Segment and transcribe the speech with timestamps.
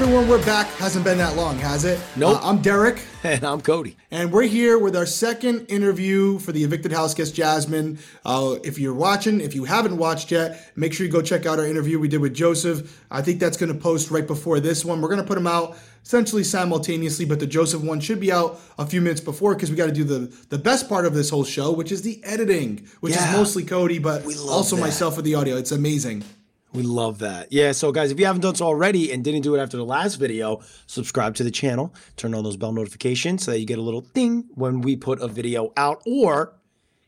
[0.00, 0.66] Everyone, we're back.
[0.76, 2.00] Hasn't been that long, has it?
[2.16, 2.42] Nope.
[2.42, 3.98] Uh, I'm Derrick, And I'm Cody.
[4.10, 7.98] and we're here with our second interview for the Evicted House guest Jasmine.
[8.24, 11.58] Uh, if you're watching, if you haven't watched yet, make sure you go check out
[11.58, 13.04] our interview we did with Joseph.
[13.10, 15.02] I think that's going to post right before this one.
[15.02, 18.58] We're going to put them out essentially simultaneously, but the Joseph one should be out
[18.78, 21.28] a few minutes before because we got to do the the best part of this
[21.28, 23.30] whole show, which is the editing, which Yeah.
[23.32, 24.82] is mostly Cody, but also that.
[24.82, 25.56] myself with the audio.
[25.58, 26.24] It's amazing.
[26.72, 27.52] We love that.
[27.52, 29.84] Yeah, so guys, if you haven't done so already and didn't do it after the
[29.84, 33.78] last video, subscribe to the channel, turn on those bell notifications so that you get
[33.78, 36.54] a little ding when we put a video out or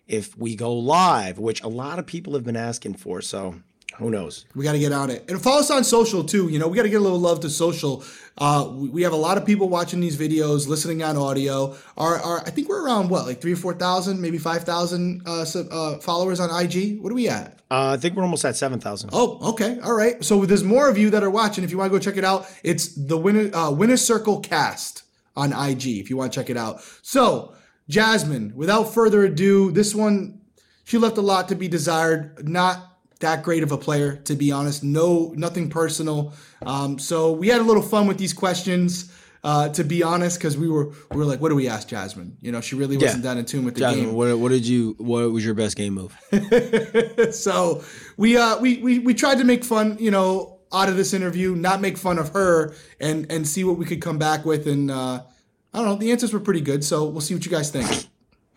[0.09, 3.23] if we go live, which a lot of people have been asking for.
[3.23, 3.61] So
[3.98, 4.46] who knows?
[4.55, 5.30] We got to get on it.
[5.30, 6.48] And follow us on social too.
[6.48, 8.05] You know, we got to get a little love to social.
[8.38, 11.76] Uh, we, we have a lot of people watching these videos, listening on audio.
[11.96, 15.99] Our, our I think we're around what, like three or 4,000, maybe 5,000 uh, uh,
[15.99, 17.01] followers on IG.
[17.01, 17.60] What are we at?
[17.71, 19.10] Uh, I think we're almost at 7,000.
[19.12, 19.79] Oh, okay.
[19.80, 20.23] All right.
[20.24, 21.65] So there's more of you that are watching.
[21.65, 25.04] If you want to go check it out, it's the Winner, uh, Winner Circle Cast
[25.37, 26.82] on IG if you want to check it out.
[27.02, 27.54] So,
[27.88, 30.40] Jasmine, without further ado, this one,
[30.84, 32.49] she left a lot to be desired.
[32.49, 32.91] Not
[33.23, 34.84] that great of a player, to be honest.
[34.84, 36.34] No, nothing personal.
[36.65, 39.12] Um, so we had a little fun with these questions.
[39.45, 42.37] Uh, to be honest, because we were we were like, what do we ask Jasmine?
[42.40, 43.95] You know, she really wasn't that in tune with the game.
[43.95, 46.16] Jasmine, what, what did you, what was your best game move?
[47.34, 47.82] so
[48.16, 51.54] we uh we, we we tried to make fun you know out of this interview
[51.54, 54.90] not make fun of her and and see what we could come back with and
[54.90, 55.23] uh
[55.74, 58.06] i don't know the answers were pretty good so we'll see what you guys think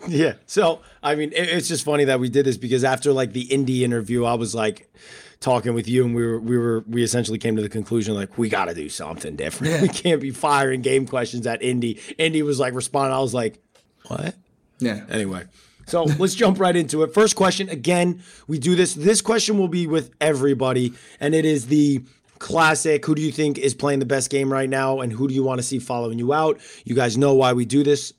[0.07, 0.33] Yeah.
[0.45, 3.41] So, I mean, it- it's just funny that we did this because after like the
[3.41, 4.91] Indy interview, I was like
[5.39, 8.37] talking with you and we were, we were, we essentially came to the conclusion like,
[8.37, 9.73] we got to do something different.
[9.73, 9.81] Yeah.
[9.83, 11.99] We can't be firing game questions at Indy.
[12.17, 13.13] Indy was like responding.
[13.15, 13.59] I was like,
[14.07, 14.35] what?
[14.79, 15.43] yeah Anyway.
[15.87, 17.13] So let's jump right into it.
[17.13, 17.69] First question.
[17.69, 18.95] Again, we do this.
[18.95, 22.03] This question will be with everybody, and it is the
[22.39, 23.05] classic.
[23.05, 25.43] Who do you think is playing the best game right now, and who do you
[25.43, 26.59] want to see following you out?
[26.85, 28.13] You guys know why we do this.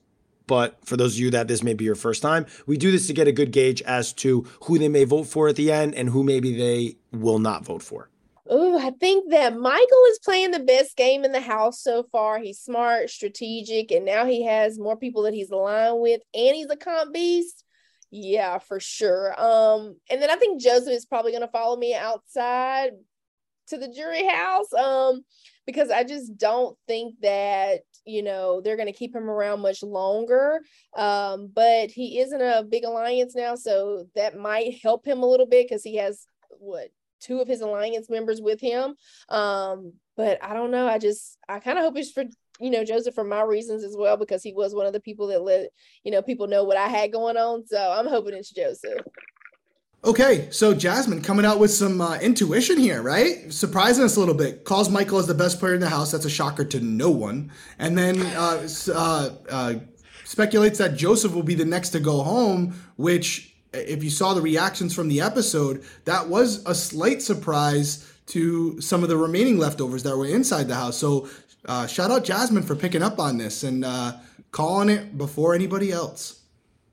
[0.46, 3.06] But for those of you that this may be your first time, we do this
[3.08, 5.94] to get a good gauge as to who they may vote for at the end
[5.94, 8.08] and who maybe they will not vote for.
[8.48, 12.38] Oh, I think that Michael is playing the best game in the house so far.
[12.38, 16.70] He's smart, strategic, and now he has more people that he's aligned with, and he's
[16.70, 17.64] a comp beast.
[18.12, 19.34] Yeah, for sure.
[19.40, 22.92] Um, and then I think Joseph is probably gonna follow me outside
[23.68, 24.72] to the jury house.
[24.72, 25.24] Um,
[25.66, 30.60] because I just don't think that you know they're gonna keep him around much longer.
[30.96, 35.26] Um, but he is in a big alliance now, so that might help him a
[35.26, 36.26] little bit because he has
[36.58, 36.88] what
[37.20, 38.94] two of his alliance members with him.
[39.28, 40.86] Um, but I don't know.
[40.86, 42.24] I just I kind of hope it's for
[42.60, 45.26] you know Joseph for my reasons as well because he was one of the people
[45.28, 45.68] that let
[46.04, 47.66] you know people know what I had going on.
[47.66, 49.00] So I'm hoping it's Joseph.
[50.04, 54.34] Okay so jasmine coming out with some uh, intuition here right surprising us a little
[54.34, 57.10] bit calls michael as the best player in the house that's a shocker to no
[57.10, 59.74] one and then uh, uh, uh,
[60.24, 64.40] speculates that joseph will be the next to go home which if you saw the
[64.40, 70.02] reactions from the episode, that was a slight surprise to some of the remaining leftovers
[70.02, 70.96] that were inside the house.
[70.96, 71.28] So,
[71.66, 74.14] uh, shout out Jasmine for picking up on this and uh,
[74.50, 76.35] calling it before anybody else.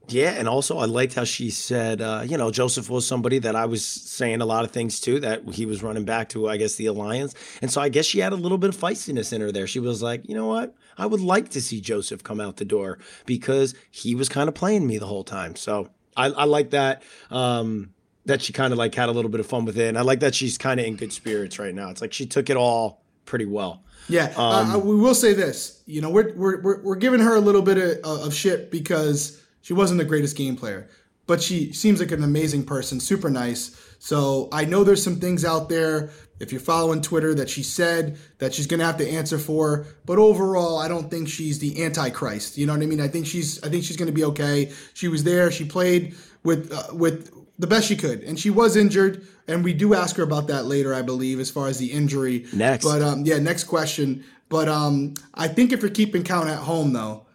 [0.09, 3.55] Yeah, and also I liked how she said, uh, you know, Joseph was somebody that
[3.55, 6.57] I was saying a lot of things to that he was running back to, I
[6.57, 7.33] guess, the alliance.
[7.61, 9.65] And so I guess she had a little bit of feistiness in her there.
[9.65, 10.75] She was like, you know what?
[10.97, 14.55] I would like to see Joseph come out the door because he was kind of
[14.55, 15.55] playing me the whole time.
[15.55, 17.01] So I, I like that.
[17.31, 17.93] Um,
[18.25, 19.87] that she kind of like had a little bit of fun with it.
[19.87, 21.89] And I like that she's kind of in good spirits right now.
[21.89, 23.83] It's like she took it all pretty well.
[24.09, 25.81] Yeah, uh, we will say this.
[25.85, 29.42] You know, we're, we're, we're, we're giving her a little bit of, of shit because
[29.63, 30.87] she wasn't the greatest game player,
[31.25, 33.75] but she seems like an amazing person, super nice.
[33.97, 38.17] So I know there's some things out there, if you're following Twitter, that she said
[38.39, 39.87] that she's gonna have to answer for.
[40.05, 42.57] But overall, I don't think she's the antichrist.
[42.57, 42.99] You know what I mean?
[42.99, 44.71] I think she's I think she's gonna be okay.
[44.93, 45.49] She was there.
[45.49, 49.25] She played with uh, with the best she could, and she was injured.
[49.47, 52.45] And we do ask her about that later, I believe, as far as the injury.
[52.53, 52.83] Next.
[52.83, 54.25] But um, yeah, next question.
[54.49, 57.25] But um, I think if you're keeping count at home, though,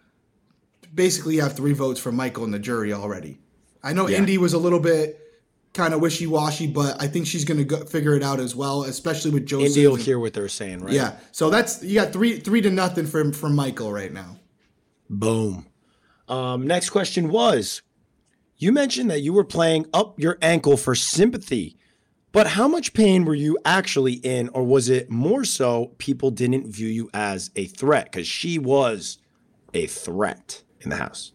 [0.93, 3.39] basically you have three votes for Michael in the jury already.
[3.83, 4.17] I know Yeah.
[4.17, 5.19] Indy was a little bit
[5.73, 8.83] kind of wishy washy, but I think she's going to figure it out as well,
[8.83, 9.67] especially with Joseph.
[9.69, 10.93] Indy will and- hear what they're saying, right?
[10.93, 11.17] Yeah.
[11.31, 14.37] So that's you got three three to nothing from from Michael right now.
[15.09, 15.65] Boom.
[16.27, 17.81] Um, next question was
[18.57, 21.77] You mentioned that you were playing up your ankle for sympathy,
[22.33, 26.69] but how much pain were you actually in, or was it more so people didn't
[26.69, 28.11] view you as a threat?
[28.11, 29.17] Because she was
[29.73, 31.33] a threat in the house.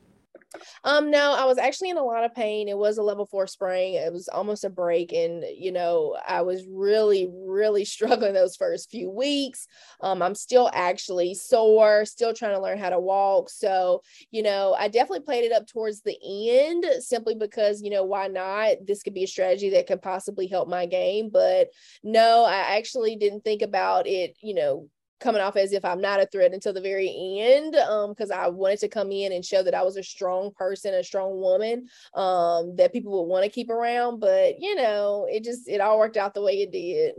[0.84, 2.68] Um, no, I was actually in a lot of pain.
[2.68, 3.94] It was a level four sprain.
[3.94, 5.12] It was almost a break.
[5.12, 9.66] And, you know, I was really, really struggling those first few weeks.
[10.00, 13.50] Um, I'm still actually sore, still trying to learn how to walk.
[13.50, 18.04] So, you know, I definitely played it up towards the end simply because, you know,
[18.04, 18.76] why not?
[18.86, 21.30] This could be a strategy that could possibly help my game.
[21.30, 21.68] But
[22.02, 24.88] no, I actually didn't think about it, you know,
[25.20, 27.08] coming off as if I'm not a threat until the very
[27.40, 30.50] end um because I wanted to come in and show that I was a strong
[30.56, 35.26] person, a strong woman um that people would want to keep around, but you know,
[35.30, 37.14] it just it all worked out the way it did.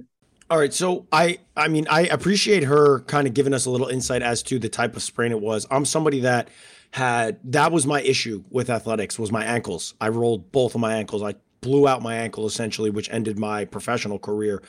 [0.50, 3.88] All right, so I I mean I appreciate her kind of giving us a little
[3.88, 5.65] insight as to the type of sprain it was.
[5.71, 6.50] I'm somebody that
[6.92, 9.95] had that was my issue with athletics was my ankles.
[10.00, 11.24] I rolled both of my ankles.
[11.24, 14.62] I blew out my ankle essentially, which ended my professional career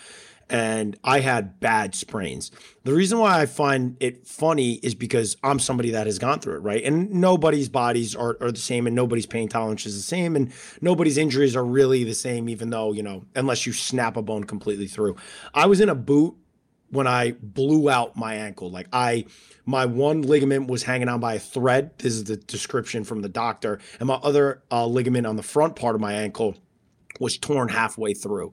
[0.49, 2.51] and I had bad sprains.
[2.85, 6.57] The reason why I find it funny is because I'm somebody that has gone through
[6.57, 6.85] it, right?
[6.85, 10.53] And nobody's bodies are, are the same, and nobody's pain tolerance is the same, and
[10.81, 14.45] nobody's injuries are really the same, even though, you know, unless you snap a bone
[14.45, 15.17] completely through.
[15.53, 16.37] I was in a boot
[16.91, 18.71] when I blew out my ankle.
[18.71, 19.25] Like I,
[19.65, 21.99] my one ligament was hanging on by a thread.
[21.99, 25.75] This is the description from the doctor, and my other uh, ligament on the front
[25.75, 26.57] part of my ankle
[27.19, 28.53] was torn halfway through.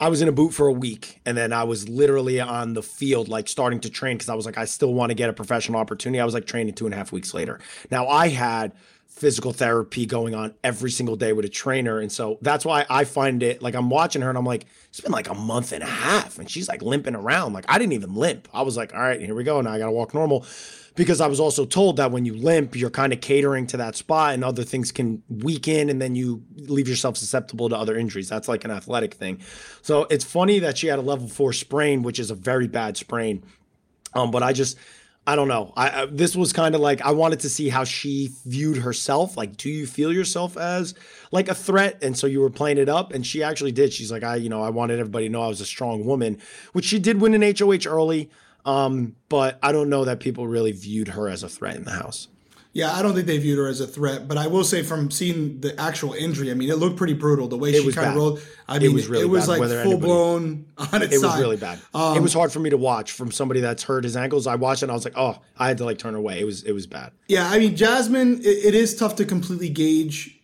[0.00, 2.82] I was in a boot for a week and then I was literally on the
[2.82, 5.32] field, like starting to train because I was like, I still want to get a
[5.32, 6.20] professional opportunity.
[6.20, 7.60] I was like training two and a half weeks later.
[7.90, 8.72] Now I had
[9.06, 12.00] physical therapy going on every single day with a trainer.
[12.00, 15.00] And so that's why I find it like I'm watching her and I'm like, it's
[15.00, 17.52] been like a month and a half and she's like limping around.
[17.52, 18.46] Like I didn't even limp.
[18.54, 19.60] I was like, all right, here we go.
[19.60, 20.46] Now I got to walk normal
[20.94, 23.96] because I was also told that when you limp, you're kind of catering to that
[23.96, 28.28] spot and other things can weaken and then you leave yourself susceptible to other injuries.
[28.28, 29.40] That's like an athletic thing.
[29.82, 32.96] So it's funny that she had a level four sprain, which is a very bad
[32.96, 33.42] sprain.
[34.14, 34.78] Um, but I just,
[35.26, 35.72] I don't know.
[35.74, 39.36] I, I this was kind of like I wanted to see how she viewed herself.
[39.36, 40.94] Like, do you feel yourself as
[41.32, 42.02] like a threat?
[42.02, 43.92] And so you were playing it up, and she actually did.
[43.92, 46.40] She's like, I, you know, I wanted everybody to know I was a strong woman,
[46.72, 48.30] which she did win an HOH early.
[48.66, 51.90] Um, but I don't know that people really viewed her as a threat in the
[51.90, 52.28] house.
[52.74, 55.08] Yeah, I don't think they viewed her as a threat, but I will say from
[55.08, 58.08] seeing the actual injury, I mean, it looked pretty brutal the way it she kind
[58.08, 58.42] of rolled.
[58.68, 61.28] I mean, it was, really it was like full blown on its It side.
[61.28, 61.78] was really bad.
[61.94, 64.48] Um, it was hard for me to watch from somebody that's hurt his ankles.
[64.48, 66.40] I watched it and I was like, oh, I had to like turn away.
[66.40, 67.12] It was it was bad.
[67.28, 70.36] Yeah, I mean, Jasmine, it, it is tough to completely gauge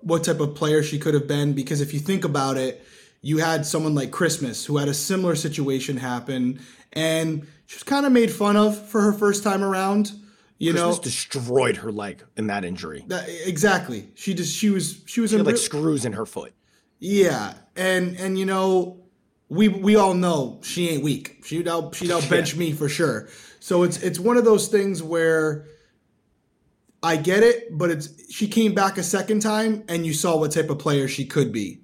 [0.00, 2.84] what type of player she could have been because if you think about it,
[3.22, 6.60] you had someone like Christmas who had a similar situation happen
[6.92, 10.10] and she was kind of made fun of for her first time around.
[10.58, 13.04] You Christmas know, destroyed her leg in that injury.
[13.06, 14.08] That, exactly.
[14.14, 16.52] She just she was she was she had like screws in her foot.
[16.98, 19.04] Yeah, and and you know,
[19.48, 21.44] we we all know she ain't weak.
[21.44, 22.58] She'd out she'd out bench yeah.
[22.58, 23.28] me for sure.
[23.60, 25.66] So it's it's one of those things where
[27.02, 30.52] I get it, but it's she came back a second time and you saw what
[30.52, 31.80] type of player she could be.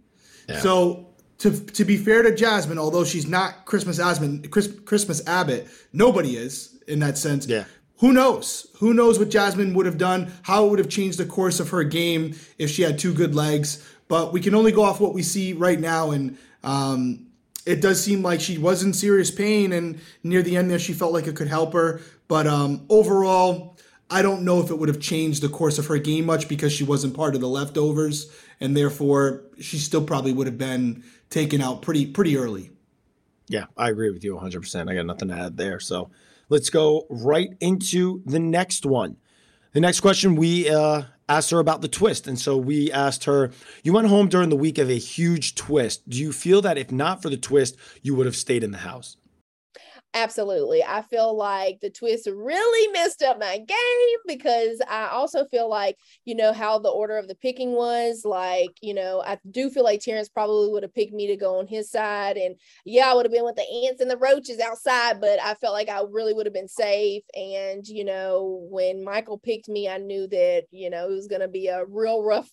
[0.48, 0.60] Yeah.
[0.60, 5.68] So to to be fair to Jasmine, although she's not Christmas Asmon, Chris, Christmas Abbott,
[5.92, 7.46] nobody is in that sense.
[7.46, 7.64] Yeah.
[7.98, 8.66] Who knows?
[8.78, 10.32] Who knows what Jasmine would have done?
[10.42, 13.34] How it would have changed the course of her game if she had two good
[13.34, 13.88] legs.
[14.08, 17.26] But we can only go off what we see right now, and um,
[17.64, 20.92] it does seem like she was in serious pain, and near the end there, she
[20.92, 22.00] felt like it could help her.
[22.28, 23.78] But um, overall,
[24.10, 26.72] I don't know if it would have changed the course of her game much because
[26.72, 31.60] she wasn't part of the leftovers, and therefore she still probably would have been taken
[31.60, 32.70] out pretty pretty early.
[33.48, 34.90] Yeah, I agree with you 100%.
[34.90, 35.78] I got nothing to add there.
[35.78, 36.10] So
[36.48, 39.16] let's go right into the next one.
[39.72, 42.26] The next question we uh, asked her about the twist.
[42.26, 43.50] And so we asked her,
[43.82, 46.08] You went home during the week of a huge twist.
[46.08, 48.78] Do you feel that if not for the twist, you would have stayed in the
[48.78, 49.16] house?
[50.16, 50.80] Absolutely.
[50.84, 55.98] I feel like the twist really messed up my game because I also feel like,
[56.24, 58.24] you know, how the order of the picking was.
[58.24, 61.58] Like, you know, I do feel like Terrance probably would have picked me to go
[61.58, 62.36] on his side.
[62.36, 62.54] And
[62.84, 65.74] yeah, I would have been with the ants and the roaches outside, but I felt
[65.74, 67.24] like I really would have been safe.
[67.34, 71.40] And, you know, when Michael picked me, I knew that, you know, it was going
[71.42, 72.50] to be a real rough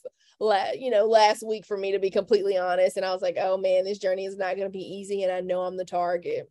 [0.75, 3.57] you know last week for me to be completely honest and i was like oh
[3.57, 6.49] man this journey is not going to be easy and i know i'm the target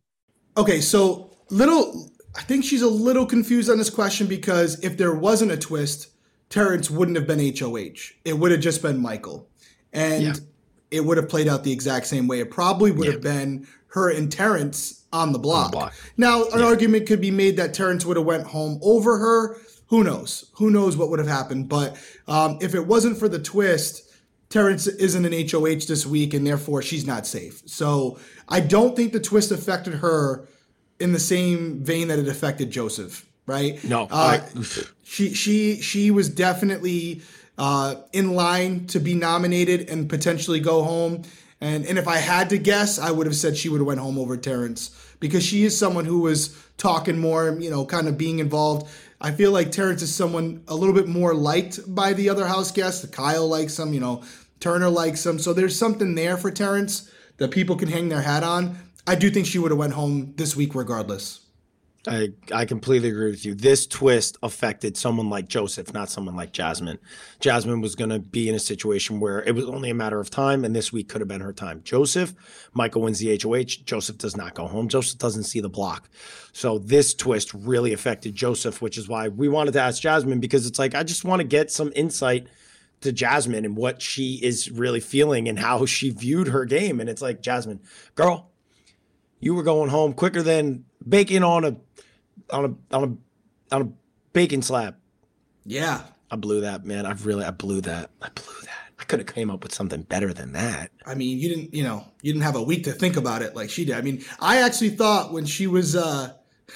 [0.57, 5.13] Okay, so little, I think she's a little confused on this question because if there
[5.13, 6.09] wasn't a twist,
[6.49, 8.13] Terrance wouldn't have been HOH.
[8.25, 9.47] It would have just been Michael.
[9.93, 10.33] And yeah.
[10.91, 12.39] it would have played out the exact same way.
[12.39, 13.13] It probably would yeah.
[13.13, 15.65] have been her and Terrance on the block.
[15.65, 15.93] On the block.
[16.17, 16.65] Now, an yeah.
[16.65, 19.57] argument could be made that Terrance would have went home over her.
[19.87, 20.49] Who knows?
[20.55, 21.67] Who knows what would have happened?
[21.67, 24.10] But um, if it wasn't for the twist,
[24.51, 27.63] Terrance isn't an HOH this week, and therefore she's not safe.
[27.65, 30.47] So I don't think the twist affected her
[30.99, 33.25] in the same vein that it affected Joseph.
[33.47, 33.83] Right?
[33.83, 34.03] No.
[34.03, 34.61] Uh, I...
[35.03, 37.21] she she she was definitely
[37.57, 41.23] uh, in line to be nominated and potentially go home.
[41.61, 43.99] And and if I had to guess, I would have said she would have went
[43.99, 48.17] home over Terrance because she is someone who was talking more, you know, kind of
[48.17, 48.91] being involved.
[49.21, 52.71] I feel like Terrance is someone a little bit more liked by the other house
[52.71, 53.05] guests.
[53.05, 54.23] Kyle likes him, you know,
[54.61, 55.37] Turner likes him.
[55.39, 58.77] So there's something there for Terrance that people can hang their hat on.
[59.05, 61.41] I do think she would have went home this week regardless.
[62.07, 63.53] I I completely agree with you.
[63.53, 66.97] This twist affected someone like Joseph, not someone like Jasmine.
[67.39, 70.31] Jasmine was going to be in a situation where it was only a matter of
[70.31, 71.81] time, and this week could have been her time.
[71.83, 72.33] Joseph,
[72.73, 73.83] Michael wins the HOH.
[73.85, 74.87] Joseph does not go home.
[74.87, 76.09] Joseph doesn't see the block.
[76.53, 80.65] So this twist really affected Joseph, which is why we wanted to ask Jasmine because
[80.65, 82.47] it's like I just want to get some insight
[83.01, 86.99] to Jasmine and what she is really feeling and how she viewed her game.
[86.99, 87.81] And it's like Jasmine,
[88.15, 88.49] girl,
[89.39, 91.75] you were going home quicker than bacon on a
[92.51, 93.89] on a on a on a
[94.33, 94.95] bacon slab.
[95.65, 96.01] Yeah.
[96.29, 97.05] I blew that, man.
[97.05, 98.09] I really I blew that.
[98.21, 98.69] I blew that.
[98.99, 100.91] I could have came up with something better than that.
[101.05, 103.55] I mean, you didn't, you know, you didn't have a week to think about it
[103.55, 103.95] like she did.
[103.95, 106.33] I mean, I actually thought when she was uh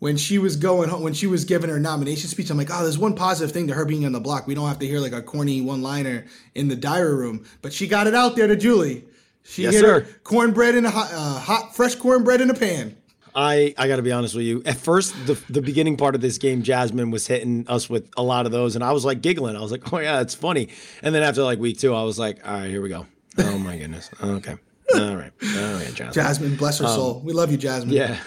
[0.00, 2.82] when she was going home, when she was giving her nomination speech, I'm like, oh,
[2.82, 4.46] there's one positive thing to her being on the block.
[4.46, 6.24] We don't have to hear like a corny one-liner
[6.54, 9.04] in the diary room, but she got it out there to Julie.
[9.44, 10.00] She Yes, hit sir.
[10.00, 12.96] her cornbread in a hot, uh, hot, fresh cornbread in a pan.
[13.34, 14.62] I I got to be honest with you.
[14.66, 18.22] At first, the the beginning part of this game, Jasmine was hitting us with a
[18.22, 19.54] lot of those, and I was like giggling.
[19.54, 20.68] I was like, "Oh yeah, it's funny."
[21.02, 23.06] And then after like week two, I was like, "All right, here we go."
[23.38, 24.10] Oh my goodness.
[24.22, 24.56] Okay.
[24.94, 25.30] All right.
[25.56, 26.12] All right, Jasmine.
[26.14, 27.20] Jasmine, bless her soul.
[27.24, 27.90] We love you, Jasmine.
[27.90, 28.18] Um, Yeah.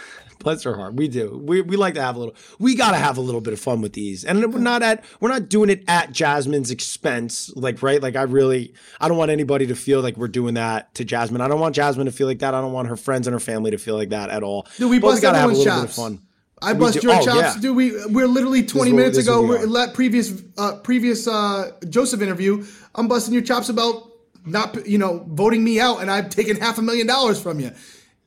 [0.43, 0.93] Bless her heart.
[0.95, 1.41] We do.
[1.43, 2.36] We, we like to have a little.
[2.60, 5.03] We got to have a little bit of fun with these, and we're not at.
[5.19, 7.51] We're not doing it at Jasmine's expense.
[7.55, 8.01] Like right.
[8.01, 8.74] Like I really.
[9.00, 11.41] I don't want anybody to feel like we're doing that to Jasmine.
[11.41, 12.53] I don't want Jasmine to feel like that.
[12.53, 14.67] I don't want her friends and her family to feel like that at all.
[14.77, 15.81] Dude, we But bust gotta have a little chops.
[15.81, 16.21] bit of fun.
[16.63, 17.62] I We bust do- your oh, chops, yeah.
[17.62, 17.75] dude.
[17.75, 19.41] We we're literally 20 what- minutes ago.
[19.41, 22.65] we We're, let previous uh, previous uh, Joseph interview.
[22.93, 24.12] I'm busting your chops about
[24.45, 27.71] not you know voting me out, and I've taken half a million dollars from you.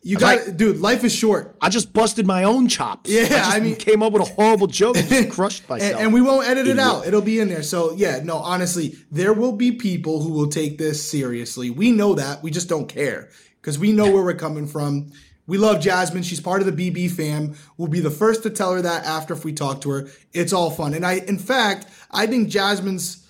[0.07, 0.81] You got, dude.
[0.81, 3.11] Life is short, I just busted my own chops.
[3.11, 5.99] Yeah, I, I mean- came up with a horrible joke and just crushed myself.
[6.01, 7.07] and we won't edit it out.
[7.07, 7.63] It'll be in there.
[7.63, 11.71] So yeah, no, honestly, there will be people who will take this seriously.
[11.71, 12.43] We know that.
[12.43, 13.31] We just don't care
[13.63, 15.11] because we know where we're coming from.
[15.47, 16.23] We love Jasmine.
[16.23, 17.55] She's part of the BB fam.
[17.79, 20.09] We'll be the first to tell her that after if we talk to her.
[20.33, 20.95] It's all fun.
[20.95, 23.24] And I, in fact, I think Jasmine's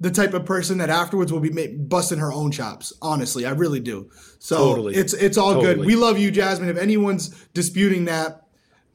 [0.00, 2.92] the type of person that afterwards will be busting her own chops.
[3.02, 4.10] Honestly, I really do.
[4.38, 4.94] So Totally.
[4.94, 5.78] it's it's all good.
[5.78, 6.68] We love you, Jasmine.
[6.68, 8.46] If anyone's disputing that,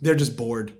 [0.01, 0.73] they're just bored.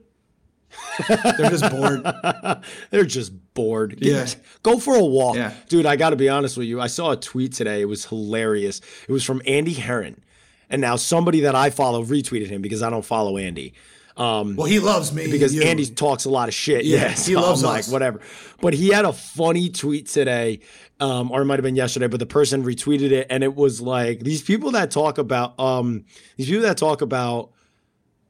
[1.08, 2.04] they're just bored.
[2.90, 4.00] They're just bored.
[4.00, 4.26] Yeah.
[4.64, 5.36] Go for a walk.
[5.36, 5.54] Yeah.
[5.70, 6.82] Dude, I got to be honest with you.
[6.82, 7.82] I saw a tweet today.
[7.82, 8.82] It was hilarious.
[9.08, 10.24] It was from Andy Herren.
[10.70, 13.76] And now somebody that I follow retweeted him because I don't follow Andy.
[14.16, 15.30] Um, Well, he loves me.
[15.32, 15.64] because you.
[15.64, 16.86] Andy talks a lot of shit.
[16.86, 18.20] Yeah, Yeah, he loves like whatever.
[18.62, 20.60] But he had a funny tweet today,
[21.00, 22.08] um, or it might have been yesterday.
[22.08, 26.06] But the person retweeted it, and it was like these people that talk about um,
[26.38, 27.52] these people that talk about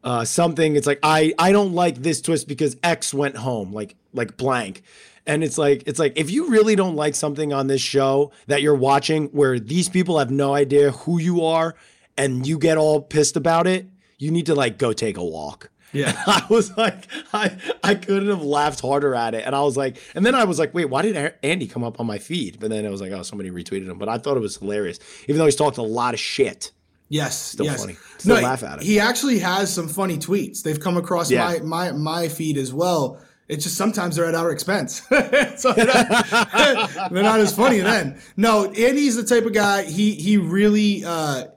[0.03, 0.75] uh, something.
[0.75, 4.83] It's like I I don't like this twist because X went home, like like blank.
[5.25, 8.61] And it's like it's like if you really don't like something on this show that
[8.61, 11.75] you're watching where these people have no idea who you are
[12.17, 13.87] and you get all pissed about it,
[14.17, 15.69] you need to like go take a walk.
[15.93, 16.13] Yeah.
[16.27, 19.97] I was like, I I couldn't have laughed harder at it, and I was like,
[20.15, 22.59] and then I was like, wait, why did Andy come up on my feed?
[22.59, 23.97] But then I was like, oh, somebody retweeted him.
[23.97, 26.71] But I thought it was hilarious, even though he's talked a lot of shit.
[27.09, 27.81] Yes, Still yes.
[27.81, 27.95] funny.
[28.17, 28.83] Still laugh he- at it.
[28.83, 30.63] He actually has some funny tweets.
[30.63, 31.45] They've come across Yeah.
[31.45, 33.19] my my my feed as well.
[33.49, 35.01] It's just sometimes they're at our expense,
[35.57, 36.29] so they're not,
[37.11, 38.19] they're not as funny then.
[38.37, 39.83] No, Andy's the type of guy.
[39.83, 41.47] He he really uh,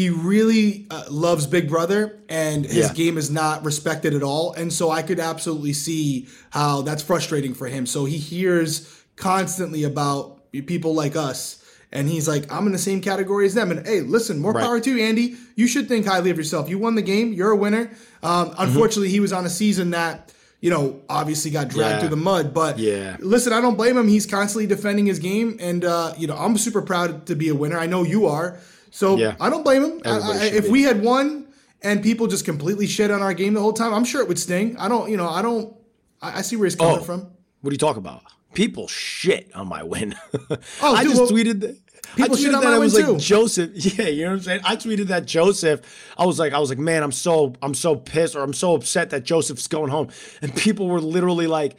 [0.00, 2.92] he really uh, loves Big Brother, and his Yeah.
[2.94, 4.52] game is not respected at all.
[4.54, 7.84] And so I could absolutely see how that's frustrating for him.
[7.84, 11.58] So he hears constantly about people like us.
[11.92, 13.70] And he's like, I'm in the same category as them.
[13.72, 14.64] And hey, listen, more Right.
[14.64, 15.36] power to you, Andy.
[15.56, 16.68] You should think highly of yourself.
[16.70, 17.32] You won the game.
[17.32, 17.90] You're a winner.
[18.22, 22.00] Um, unfortunately, he was on a season that, you know, obviously got dragged Yeah.
[22.00, 22.54] through the mud.
[22.54, 23.16] But Yeah.
[23.20, 24.06] listen, I don't blame him.
[24.08, 25.56] He's constantly defending his game.
[25.60, 27.78] And, uh, you know, I'm super proud to be a winner.
[27.78, 28.58] I know you are.
[28.90, 29.34] So Yeah.
[29.40, 30.00] I don't blame him.
[30.04, 30.70] I- I- if be.
[30.70, 31.46] we had won
[31.82, 34.38] and people just completely shit on our game the whole time, I'm sure it would
[34.38, 34.76] sting.
[34.78, 35.74] I don't, you know, I don't,
[36.20, 37.02] I, I see where he's coming Oh.
[37.02, 37.26] from.
[37.62, 38.22] What are you talking about?
[38.54, 40.14] People shit on my win.
[40.82, 41.76] Oh, I dude, just well, tweeted that.
[42.14, 43.18] I people shit tweeted on that I was like too.
[43.18, 43.70] Joseph.
[43.98, 44.60] Yeah, you know what I'm saying.
[44.64, 45.80] I tweeted that Joseph.
[46.18, 48.74] I was like, I was like, man, I'm so, I'm so pissed or I'm so
[48.74, 50.08] upset that Joseph's going home.
[50.42, 51.76] And people were literally like,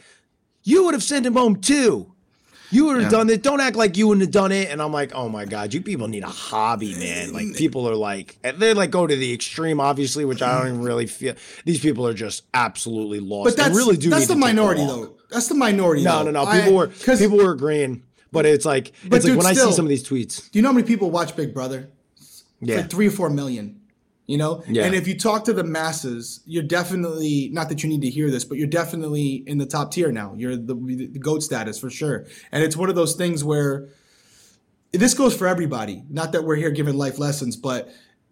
[0.63, 2.11] you would have sent him home too.
[2.71, 3.17] You would have Yeah.
[3.17, 3.43] done it.
[3.43, 4.69] Don't act like you wouldn't have done it.
[4.69, 7.33] And I'm like, oh my god, you people need a hobby, man.
[7.33, 7.55] Like mm-hmm.
[7.55, 11.05] people are like, they like go to the extreme, obviously, which I don't even really
[11.05, 11.35] feel.
[11.65, 13.45] These people are just absolutely lost.
[13.49, 14.09] But that's and really do.
[14.09, 15.13] that's need the to minority though.
[15.29, 16.03] That's the minority.
[16.03, 16.31] No, though.
[16.31, 16.49] no, no.
[16.49, 19.47] I- People were 'cause people were agreeing, but it's like But it's like dude, when
[19.47, 20.49] I still- see some of these tweets.
[20.51, 21.89] Do you know how many people watch Big Brother?
[22.17, 22.77] It's Yeah.
[22.77, 23.80] like three or four million.
[24.31, 24.63] You know?
[24.67, 24.85] Yeah.
[24.85, 28.31] And if you talk to the masses, you're definitely not that you need to hear
[28.31, 30.33] this, but you're definitely in the top tier now.
[30.38, 32.25] You're the, the goat status for sure.
[32.51, 33.89] And it's one of those things where
[34.93, 36.03] this goes for everybody.
[36.09, 37.89] Not that we're here giving life lessons, but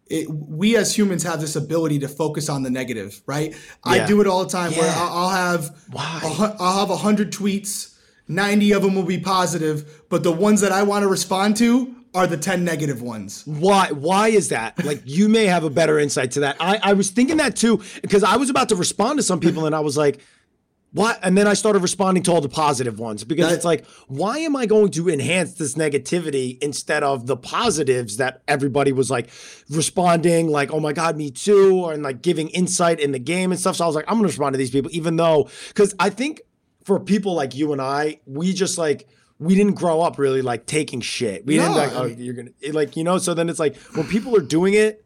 [0.07, 3.53] it, we as humans have this ability to focus on the negative, right?
[3.83, 4.95] I do it all the time where Yeah.
[4.97, 6.19] I'll, I'll have Why?
[6.23, 7.95] hu- I'll have a hundred tweets,
[8.27, 11.95] ninety of them will be positive, but the ones that I want to respond to
[12.13, 13.43] are the ten negative ones.
[13.45, 13.87] Why?
[13.91, 14.83] Why is that?
[14.83, 16.57] Like, you may have a better insight to that.
[16.59, 19.65] I, I was thinking that too because I was about to respond to some people
[19.67, 20.19] and I was like,
[20.91, 23.85] "What?" And then I started responding to all the positive ones because That- it's like,
[24.07, 29.11] why am I going to enhance this negativity instead of the positives that everybody was
[29.11, 29.29] like
[29.69, 33.59] responding, like, "Oh my god, me too," and like giving insight in the game and
[33.59, 33.75] stuff.
[33.75, 36.41] So I was like, I'm gonna respond to these people, even though because I think
[36.85, 39.07] for people like you and I, we just like
[39.39, 41.45] we didn't grow up really like taking shit.
[41.45, 43.17] We didn't like, oh, you're gonna it, like you know.
[43.17, 45.03] So then it's like when people are doing it,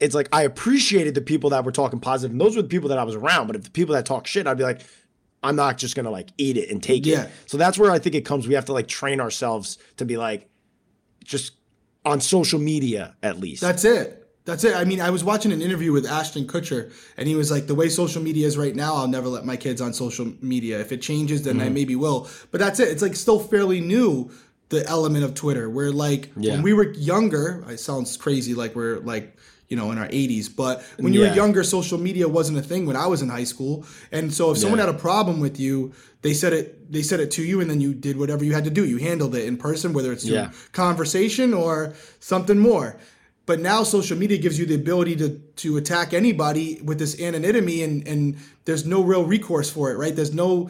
[0.00, 2.88] it's like I appreciated the people that were talking positive, and those were the people
[2.90, 3.46] that I was around.
[3.46, 4.82] But if the people that talk shit, I'd be like,
[5.42, 7.22] I'm not just gonna like eat it and take Yeah.
[7.24, 7.30] it.
[7.46, 8.48] So that's where I think it comes.
[8.48, 10.48] We have to like train ourselves to be like,
[11.24, 11.52] just
[12.04, 13.60] on social media at least.
[13.62, 14.25] That's it.
[14.46, 14.74] That's it.
[14.76, 17.74] I mean, I was watching an interview with Ashton Kutcher, and he was like, "The
[17.74, 20.80] way social media is right now, I'll never let my kids on social media.
[20.80, 21.66] If it changes, then Mm-hmm.
[21.66, 22.88] I maybe will." But that's it.
[22.88, 24.30] It's like still fairly new.
[24.68, 26.54] The element of Twitter, where like Yeah.
[26.54, 29.36] when we were younger, it sounds crazy, like we're like
[29.68, 31.30] you know in our 80s, but when you Yeah.
[31.30, 33.84] were younger, social media wasn't a thing when I was in high school.
[34.12, 34.86] And so if someone Yeah.
[34.86, 36.90] had a problem with you, they said it.
[36.92, 38.84] They said it to you, and then you did whatever you had to do.
[38.84, 40.50] You handled it in person, whether it's Yeah.
[40.72, 42.96] conversation or something more.
[43.46, 47.82] But now social media gives you the ability to to attack anybody with this anonymity,
[47.84, 50.14] and and there's no real recourse for it, right?
[50.16, 50.68] There's no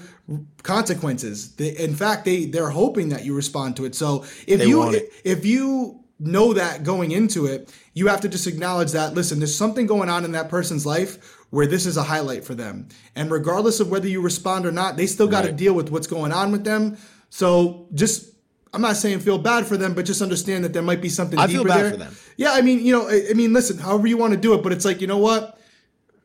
[0.63, 1.53] consequences.
[1.57, 3.95] They, in fact, they they're hoping that you respond to it.
[3.95, 8.47] So if They you if you know that going into it, you have to just
[8.47, 9.15] acknowledge that.
[9.15, 11.19] Listen, there's something going on in that person's life
[11.51, 14.97] where this is a highlight for them, and regardless of whether you respond or not,
[14.97, 15.57] they still got to Right.
[15.57, 16.97] deal with what's going on with them.
[17.31, 18.33] So just.
[18.75, 21.39] I'm not saying feel bad for them, but just understand that there might be something
[21.39, 21.91] I deeper feel bad there.
[21.93, 22.17] for them.
[22.37, 24.63] Yeah, I mean, you know, I, I mean, listen, however you want to do it,
[24.63, 25.59] but it's like, you know what?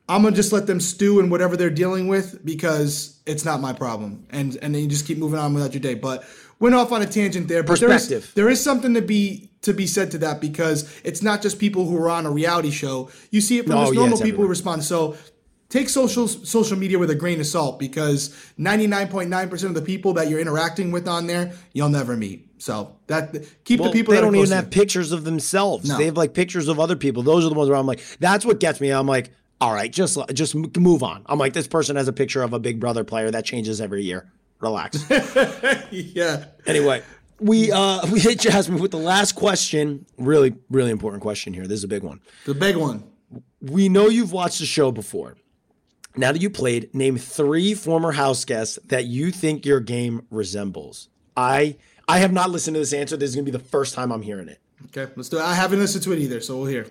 [0.10, 3.72] I'm gonna just let them stew in whatever they're dealing with because it's not my
[3.72, 5.94] problem, and and then you just keep moving on without your day.
[5.94, 6.26] But
[6.60, 7.64] went off on a tangent there.
[7.64, 8.32] But Perspective.
[8.36, 11.86] there is something to be to be said to that because it's not just people
[11.86, 13.10] who are on a reality show.
[13.30, 14.84] You see it from Oh, yeah, normal it's people who respond.
[14.84, 15.16] So
[15.72, 18.30] take social social media with a grain of salt because
[18.60, 22.48] 99.9% of the people that you're interacting with on there, you'll never meet.
[22.62, 25.90] So that keep Well, the people they that don't even have pictures of themselves.
[25.90, 25.98] No.
[25.98, 27.24] They have like pictures of other people.
[27.24, 28.92] Those are the ones where I'm like, that's what gets me.
[28.92, 31.24] I'm like, all right, just just move on.
[31.26, 34.04] I'm like, this person has a picture of a Big Brother player that changes every
[34.04, 34.32] year.
[34.60, 35.04] Relax.
[35.92, 36.46] yeah.
[36.68, 37.02] anyway,
[37.40, 40.06] we uh we hit Jasmine with the last question.
[40.18, 41.66] Really, really important question here.
[41.66, 42.20] This is a big one.
[42.46, 43.06] The big one.
[43.62, 45.36] We know you've watched the show before.
[46.16, 51.10] Now that you played, name three former house guests that you think your game resembles.
[51.38, 53.16] I I have not listened to this answer.
[53.18, 54.60] This is gonna be the first time I'm hearing it.
[54.88, 55.44] Okay, let's do it.
[55.44, 56.88] I haven't listened to it either, so we'll hear.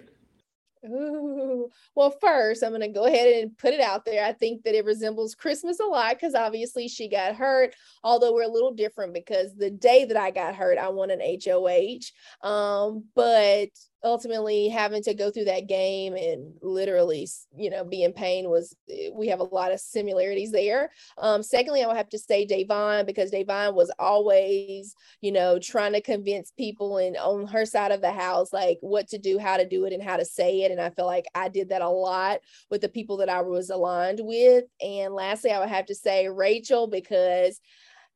[0.86, 1.70] Ooh.
[1.94, 4.24] Well, first, I'm going to go ahead and put it out there.
[4.24, 8.44] I think that it resembles Christmas a lot because obviously she got hurt, although we're
[8.44, 12.48] a little different because the day that I got hurt, I won an HOH.
[12.48, 13.68] Um, but
[14.02, 18.74] ultimately, having to go through that game and literally, you know, be in pain was,
[18.88, 20.90] eh, we have a lot of similarities there.
[21.18, 25.92] Um, secondly, I would have to say Da'Vonne because Da'Vonne was always, you know, trying
[25.92, 29.56] to convince people and on her side of the house, like what to do, how
[29.56, 30.72] to do it, and how to say it.
[30.72, 33.70] And I feel like I did that a lot with the people that I was
[33.70, 34.64] aligned with.
[34.80, 37.60] And lastly, I would have to say Rachel because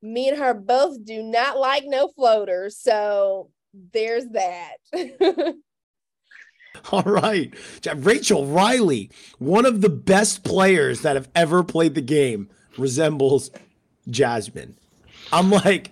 [0.01, 2.79] me and her both do not like no floaters.
[2.79, 3.51] So
[3.93, 4.77] there's that.
[6.93, 7.53] All right.
[7.97, 13.51] Rachel Reilly, one of the best players that have ever played the game, resembles
[14.09, 14.77] Jasmine.
[15.33, 15.91] I'm like,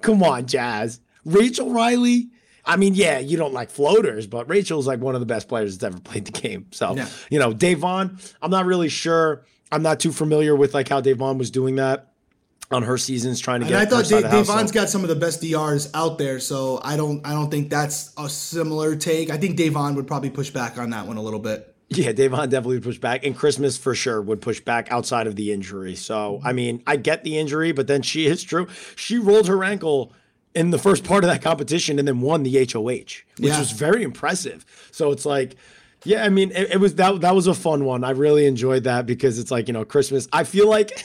[0.00, 1.00] come on, Jazz.
[1.24, 2.28] Rachel Reilly.
[2.64, 5.78] I mean, yeah, you don't like floaters, but Rachel's like one of the best players
[5.78, 6.66] that's ever played the game.
[6.70, 7.08] So, Yeah.
[7.30, 9.46] you know, Da'Vonne, I'm not really sure.
[9.72, 12.07] I'm not too familiar with like how Da'Vonne was doing that
[12.70, 13.74] on her seasons, trying to get.
[13.74, 13.82] And.
[13.82, 17.26] I thought of Da'Vonne's got some of the best DRs out there, so I don't
[17.26, 19.30] I don't think that's a similar take.
[19.30, 21.74] I think Da'Vonne would probably push back on that one a little bit.
[21.90, 25.36] Yeah, Da'Vonne definitely would push back, and Christmas for sure would push back outside of
[25.36, 25.94] the injury.
[25.94, 28.68] So, I mean, I get the injury, but then she is true.
[28.96, 30.12] She rolled her ankle
[30.54, 33.58] in the first part of that competition and then won the HOH, which Yeah.
[33.58, 34.66] was very impressive.
[34.90, 35.56] So it's like,
[36.04, 38.04] yeah, I mean, it, it was that that was a fun one.
[38.04, 40.28] I really enjoyed that because it's like you know Christmas.
[40.32, 41.04] I feel like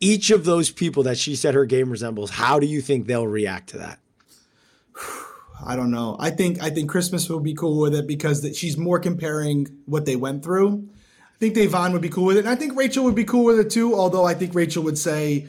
[0.00, 2.30] each of those people that she said her game resembles.
[2.30, 3.98] How do you think they'll react to that?
[5.66, 6.16] I don't know.
[6.18, 9.68] I think I think Christmas will be cool with it because that she's more comparing
[9.86, 10.88] what they went through.
[11.34, 13.44] I think Da'Vonne would be cool with it, and I think Rachel would be cool
[13.44, 13.94] with it too.
[13.94, 15.46] Although I think Rachel would say,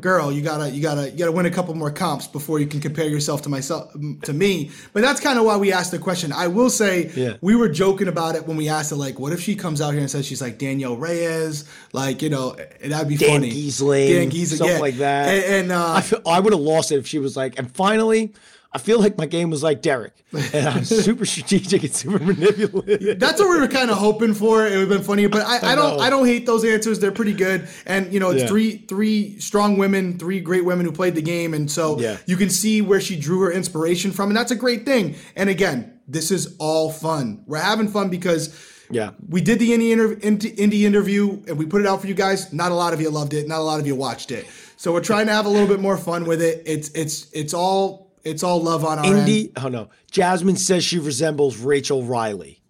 [0.00, 2.80] "Girl, you gotta you gotta you gotta win a couple more comps before you can
[2.80, 6.32] compare yourself to myself to me." But that's kind of why we asked the question.
[6.32, 7.36] I will say Yeah.
[7.40, 8.96] we were joking about it when we asked it.
[8.96, 11.64] Like, what if she comes out here and says she's like Danielle Reyes?
[11.92, 13.50] Like, you know, that'd be Dan funny.
[13.52, 14.80] Gheesling, Dan Gheesling, something yeah.
[14.80, 15.28] like that.
[15.28, 17.70] And, and uh, I feel, I would have lost it if she was like, and
[17.74, 18.32] finally,
[18.76, 20.12] I feel like my game was like Derrick,
[20.52, 23.18] and I'm super strategic and super manipulative.
[23.18, 24.66] That's what we were kind of hoping for.
[24.66, 25.98] It would have been funny, but I, I, don't.
[25.98, 26.98] I don't hate those answers.
[27.00, 28.48] They're pretty good, and you know, it's Yeah.
[28.48, 32.18] three three strong women, three great women who played the game, and so Yeah.
[32.26, 35.14] you can see where she drew her inspiration from, and that's a great thing.
[35.36, 37.44] And again, this is all fun.
[37.46, 38.54] We're having fun because
[38.90, 39.10] Yeah.
[39.28, 42.14] we did the Indy, inter- Indy Indy interview and we put it out for you
[42.14, 42.52] guys.
[42.52, 43.48] Not a lot of you loved it.
[43.48, 44.44] Not a lot of you watched it.
[44.76, 46.62] So we're trying to have a little bit more fun with it.
[46.66, 49.18] It's it's it's all it's all love on our end.
[49.20, 52.62] Indy, oh no, Jasmine says she resembles Rachel Reilly.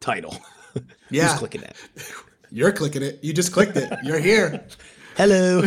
[0.00, 0.36] Title.
[1.08, 1.28] Yeah.
[1.28, 1.76] Who's clicking that?
[2.50, 3.20] You're clicking it.
[3.22, 3.90] You just clicked it.
[4.02, 4.66] You're here.
[5.16, 5.62] Hello.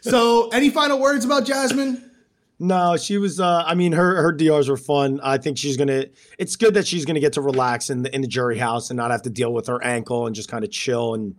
[0.00, 2.10] So, any final words about Jasmine?
[2.58, 3.38] No, she was.
[3.38, 5.20] Uh, I mean, her her DRs were fun.
[5.22, 6.06] I think she's gonna.
[6.38, 8.96] It's good that she's gonna get to relax in the in the jury house and
[8.96, 11.14] not have to deal with her ankle and just kind of chill.
[11.14, 11.36] And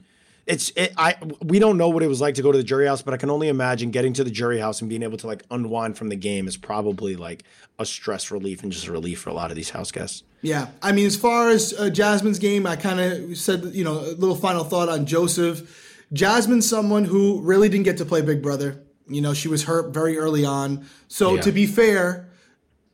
[0.48, 0.72] it's.
[0.76, 3.02] It, I we don't know what it was like to go to the jury house,
[3.02, 5.44] but I can only imagine getting to the jury house and being able to like
[5.52, 7.44] unwind from the game is probably like
[7.80, 10.24] a stress relief and just a relief for a lot of these house guests.
[10.42, 14.00] Yeah, I mean, as far as uh, Jasmine's game, I kind of said, you know,
[14.00, 16.04] a little final thought on Joseph.
[16.14, 18.84] Jasmine's someone who really didn't get to play Big Brother.
[19.08, 20.86] You know, she was hurt very early on.
[21.08, 21.42] So, Yeah.
[21.42, 22.30] to be fair,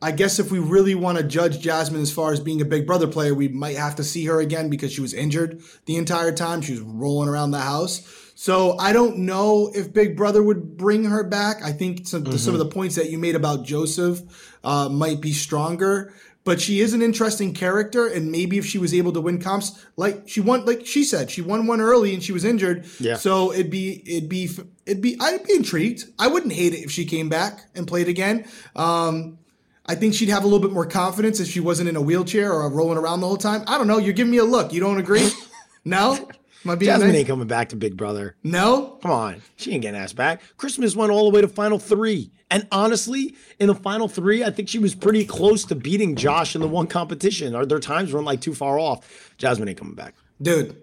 [0.02, 2.86] I guess if we really want to judge Jasmine as far as being a Big
[2.86, 6.32] Brother player, we might have to see her again because she was injured the entire
[6.32, 6.60] time.
[6.60, 8.02] She was rolling around the house.
[8.34, 11.62] So I don't know if Big Brother would bring her back.
[11.62, 14.20] I think some, some of the points that you made about Joseph
[14.64, 16.12] uh, might be stronger.
[16.44, 19.86] But she is an interesting character, and maybe if she was able to win comps,
[19.96, 22.84] like she won, like she said, she won one early and she was injured.
[22.98, 23.14] Yeah.
[23.14, 24.50] So it'd be, it'd be,
[24.84, 25.16] it'd be.
[25.20, 26.06] I'd be intrigued.
[26.18, 28.44] I wouldn't hate it if she came back and played again.
[28.74, 29.38] Um,
[29.86, 32.52] I think she'd have a little bit more confidence if she wasn't in a wheelchair
[32.52, 33.64] or rolling around the whole time.
[33.66, 33.98] I don't know.
[33.98, 34.72] You're giving me a look.
[34.72, 35.28] You don't agree?
[35.84, 36.28] no?
[36.64, 37.18] Am I being Jasmine nice?
[37.18, 38.36] ain't coming back to Big Brother.
[38.44, 38.98] No?
[39.02, 40.42] Come on, she ain't getting asked back.
[40.56, 44.50] Christmas went all the way to final three, and honestly, in the final three, I
[44.50, 47.56] think she was pretty close to beating Josh in the one competition.
[47.56, 49.34] Or their times weren't like too far off.
[49.38, 50.14] Jasmine ain't coming back.
[50.40, 50.76] Dude,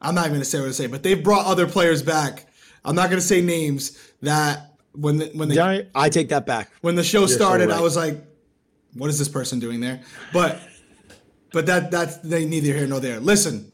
[0.00, 2.46] I'm not even going to say what to say, but they've brought other players back.
[2.84, 6.46] I'm not going to say names that when the, when the, Yeah, I take that
[6.46, 6.70] back.
[6.80, 7.78] when the show started, right.
[7.78, 8.24] I was like,
[8.94, 10.00] what is this person doing there?
[10.32, 10.60] But
[11.52, 13.20] but that that's they neither here nor there.
[13.20, 13.72] Listen,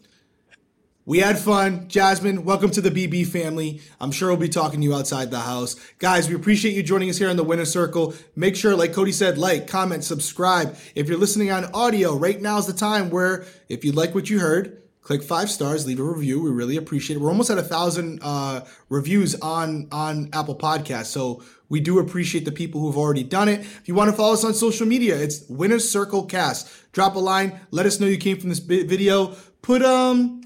[1.04, 1.88] we had fun.
[1.88, 3.80] Jasmine, welcome to the BB family.
[4.00, 5.76] I'm sure we'll be talking to you outside the house.
[5.98, 8.14] Guys, we appreciate you joining us here in the Winner Circle.
[8.36, 10.76] Make sure, like Cody said, like, comment, subscribe.
[10.94, 14.30] If you're listening on audio, right now is the time where if you like what
[14.30, 16.40] you heard, click five stars, leave a review.
[16.40, 17.18] We really appreciate it.
[17.18, 22.44] We're almost at a thousand uh, reviews on on Apple Podcasts, so we do appreciate
[22.44, 23.58] the people who've already done it.
[23.58, 26.70] If you want to follow us on social media, it's Winner's Circle Cast.
[26.92, 27.58] Drop a line.
[27.72, 29.34] Let us know you came from this video.
[29.62, 30.42] Put um,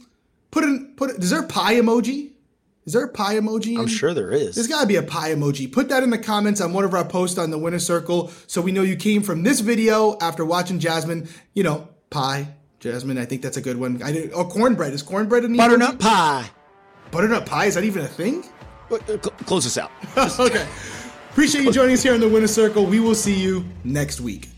[0.51, 1.11] put in put.
[1.11, 2.31] Is there a pie emoji?
[2.87, 3.79] Is there a pie emoji?
[3.79, 4.55] I'm sure there is.
[4.55, 5.71] There's got to be a pie emoji.
[5.71, 8.63] Put that in the comments on one of our posts on the Winner Circle so
[8.63, 11.29] we know you came from this video after watching Jasmine.
[11.53, 12.55] You know, pie.
[12.85, 14.03] Jasmine, I think that's a good one.
[14.03, 14.93] I did, oh, cornbread.
[14.93, 16.51] Is cornbread an Butternut pie.
[17.11, 17.65] Butternut pie?
[17.65, 18.45] Is that even a thing?
[18.91, 19.91] Uh, uh, cl- Close this out.
[20.39, 20.69] okay.
[21.31, 22.85] Appreciate you joining us here in the Winner Circle.
[22.85, 24.51] We will see you next week.